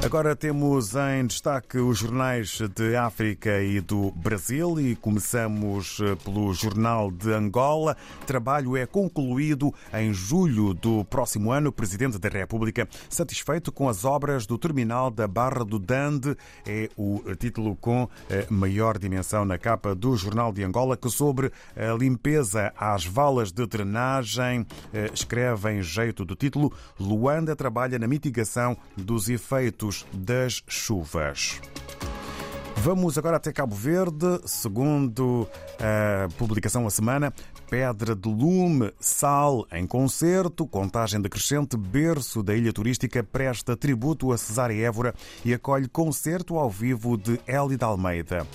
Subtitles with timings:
[0.00, 6.54] Agora temos em destaque os jornais de África e do Brasil e começamos eh, pelo
[6.54, 7.96] Jornal de Angola.
[8.24, 11.70] Trabalho é concluído em julho do próximo ano.
[11.70, 16.88] O Presidente da República satisfeito com as obras do terminal da Barra do Dande é
[16.96, 21.92] o título com eh, maior dimensão na capa do Jornal de Angola que sobre a
[21.92, 28.76] limpeza às valas de drenagem eh, escreve em jeito do título Luanda trabalha na mitigação
[28.96, 31.60] dos efeitos das chuvas.
[32.76, 34.40] Vamos agora até Cabo Verde.
[34.44, 35.48] Segundo
[35.80, 37.32] a publicação A Semana,
[37.68, 44.38] Pedra de Lume, Sal em concerto, contagem decrescente, berço da ilha turística, presta tributo a
[44.38, 45.14] Cesária Évora
[45.44, 48.46] e acolhe concerto ao vivo de Hélida Almeida.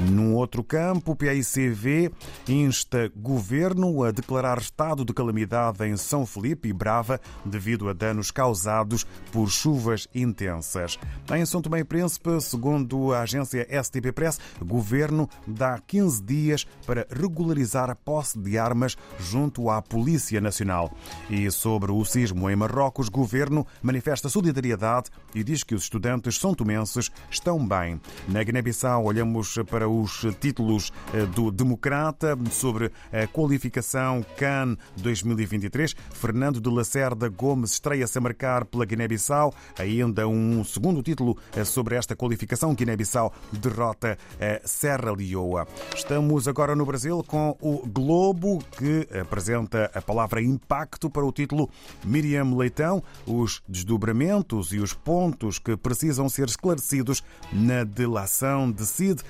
[0.00, 2.10] Num outro campo, o PICV
[2.48, 8.30] insta governo a declarar estado de calamidade em São Felipe e Brava devido a danos
[8.30, 10.98] causados por chuvas intensas.
[11.34, 16.66] Em São Tomé e Príncipe, segundo a agência STP Press, o governo dá 15 dias
[16.86, 20.92] para regularizar a posse de armas junto à Polícia Nacional.
[21.30, 26.38] E sobre o sismo em Marrocos, o governo manifesta solidariedade e diz que os estudantes
[26.38, 28.00] são tomenses estão bem.
[28.28, 35.94] Na Guiné-Bissau, olhamos para os títulos eh, do Democrata sobre a qualificação CAN 2023.
[36.12, 39.54] Fernando de Lacerda Gomes estreia-se a marcar pela Guiné-Bissau.
[39.78, 42.74] Ainda um segundo título eh, sobre esta qualificação.
[42.74, 45.66] Guiné-Bissau derrota a Serra Leoa.
[45.94, 51.68] Estamos agora no Brasil com o Globo, que apresenta a palavra impacto para o título
[52.04, 57.22] Miriam Leitão, os desdobramentos e os pontos que precisam ser esclarecidos
[57.52, 59.22] na delação de Cid.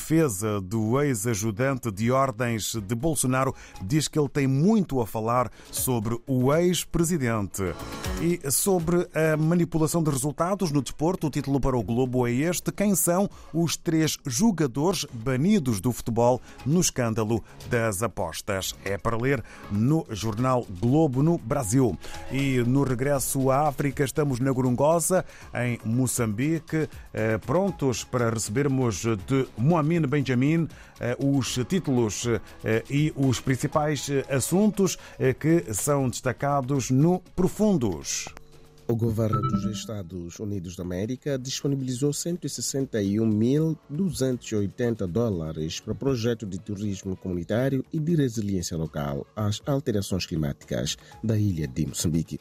[0.00, 6.18] Defesa do ex-ajudante de ordens de Bolsonaro diz que ele tem muito a falar sobre
[6.26, 7.74] o ex-presidente.
[8.22, 12.70] E sobre a manipulação de resultados no desporto, o título para o Globo é este:
[12.70, 18.76] Quem são os três jogadores banidos do futebol no escândalo das apostas?
[18.84, 21.98] É para ler no jornal Globo no Brasil.
[22.30, 29.48] E no regresso à África, estamos na Gorongosa, em Moçambique, eh, prontos para recebermos de
[29.56, 30.68] Moamin Benjamin
[31.00, 34.98] eh, os títulos eh, e os principais assuntos
[35.38, 38.09] que são destacados no Profundos.
[38.90, 47.16] O governo dos Estados Unidos da América disponibilizou 161.280 dólares para o projeto de turismo
[47.16, 52.40] comunitário e de resiliência local às alterações climáticas da ilha de Moçambique.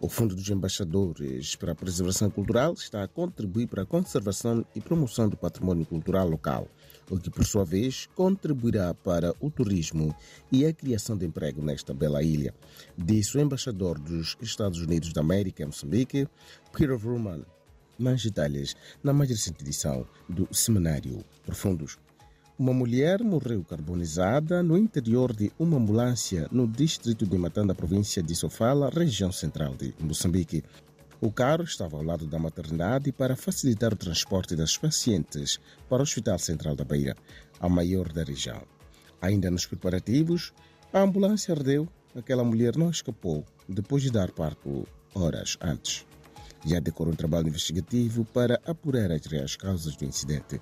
[0.00, 4.80] O Fundo dos Embaixadores para a Preservação Cultural está a contribuir para a conservação e
[4.80, 6.66] promoção do património cultural local
[7.10, 10.14] o que por sua vez contribuirá para o turismo
[10.50, 12.54] e a criação de emprego nesta bela ilha,
[12.96, 16.28] disse o embaixador dos Estados Unidos da América em Moçambique,
[16.72, 17.44] Peter Ruman.
[17.98, 21.98] Mais detalhes na mais recente edição do Seminário Profundos.
[22.58, 28.34] Uma mulher morreu carbonizada no interior de uma ambulância no distrito de Matanda, província de
[28.34, 30.64] Sofala, região central de Moçambique.
[31.20, 35.58] O carro estava ao lado da maternidade para facilitar o transporte das pacientes
[35.88, 37.16] para o Hospital Central da Beira,
[37.58, 38.62] a maior da região.
[39.20, 40.52] Ainda nos preparativos,
[40.92, 41.88] a ambulância ardeu.
[42.14, 46.06] Aquela mulher não escapou depois de dar parto horas antes.
[46.64, 50.60] Já decorou um trabalho investigativo para apurar as reais causas do incidente.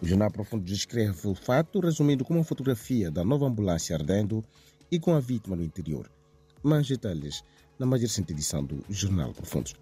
[0.00, 4.44] O Jornal Profundo descreve o fato, resumindo com uma fotografia da nova ambulância ardendo
[4.88, 6.08] e com a vítima no interior.
[6.62, 7.42] Mais detalhes
[7.76, 9.72] na mais recente edição do Jornal Profundo.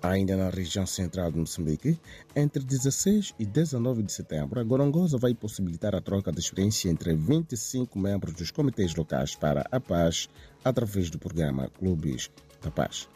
[0.00, 1.98] Ainda na região central de Moçambique,
[2.34, 7.16] entre 16 e 19 de setembro, a Gorongosa vai possibilitar a troca de experiência entre
[7.16, 10.28] 25 membros dos comitês locais para a paz
[10.64, 12.30] através do programa Clubes
[12.62, 13.08] da Paz.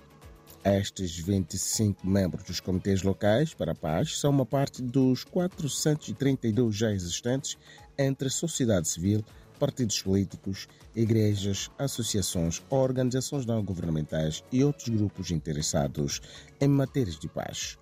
[0.64, 6.90] Estes 25 membros dos comitês locais para a paz são uma parte dos 432 já
[6.90, 7.56] existentes
[7.96, 9.24] entre sociedade civil,
[9.62, 16.20] partidos políticos, igrejas, associações, organizações não governamentais e outros grupos interessados
[16.60, 17.78] em matérias de paz.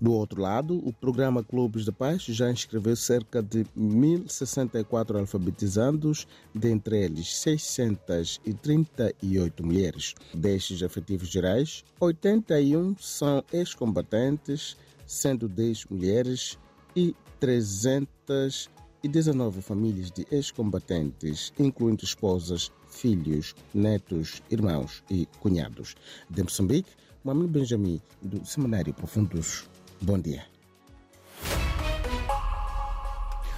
[0.00, 7.04] Do outro lado, o programa Clubes de Paz já inscreveu cerca de 1.064 alfabetizandos, dentre
[7.04, 10.14] eles 638 mulheres.
[10.32, 16.58] Destes efetivos gerais, 81 são ex-combatentes, sendo 10 mulheres
[16.96, 18.70] e 300
[19.02, 25.94] e 19 famílias de ex-combatentes, incluindo esposas, filhos, netos, irmãos e cunhados.
[26.30, 26.90] De Moçambique,
[27.24, 29.68] Manuel Benjamin, do Seminário Profundos.
[30.00, 30.51] Bom dia.